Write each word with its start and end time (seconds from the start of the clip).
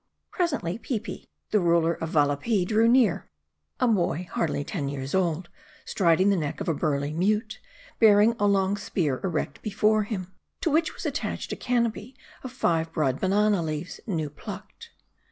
Presently, 0.31 0.79
Peepi, 0.79 1.27
the 1.51 1.59
ruler 1.59 1.93
of 1.93 2.09
Valapee 2.09 2.65
drew 2.65 2.87
near: 2.87 3.29
a 3.79 3.87
boy, 3.87 4.27
hardly 4.31 4.63
ten 4.63 4.89
years 4.89 5.13
old, 5.13 5.47
striding 5.85 6.31
the 6.31 6.35
neck 6.35 6.59
of 6.59 6.67
a 6.67 6.73
burly 6.73 7.13
mute, 7.13 7.59
bearing 7.99 8.35
a 8.39 8.47
long 8.47 8.77
spear 8.77 9.21
erect 9.23 9.61
before 9.61 10.01
him, 10.05 10.33
to 10.61 10.71
which 10.71 10.95
was 10.95 11.05
attach 11.05 11.49
ed 11.49 11.53
a 11.53 11.55
canopy 11.55 12.15
of 12.43 12.51
five 12.51 12.91
broad 12.91 13.19
banana 13.19 13.61
leaves, 13.61 13.99
new 14.07 14.31
plucked. 14.31 14.89